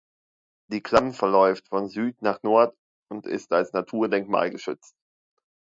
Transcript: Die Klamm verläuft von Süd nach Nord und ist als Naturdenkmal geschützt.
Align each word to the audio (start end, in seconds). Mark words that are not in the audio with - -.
Die 0.71 0.81
Klamm 0.81 1.13
verläuft 1.13 1.67
von 1.67 1.87
Süd 1.87 2.23
nach 2.23 2.41
Nord 2.41 2.75
und 3.11 3.27
ist 3.27 3.51
als 3.53 3.71
Naturdenkmal 3.71 4.49
geschützt. 4.49 4.95